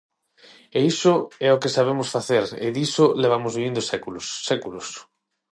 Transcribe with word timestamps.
E 0.77 0.79
iso 0.93 1.13
é 1.47 1.49
o 1.51 1.61
que 1.61 1.73
sabemos 1.75 2.11
facer 2.15 2.45
e 2.65 2.67
diso 2.77 3.05
levamos 3.23 3.51
vivindo 3.57 3.81
séculos, 3.91 4.25
séculos. 4.49 4.87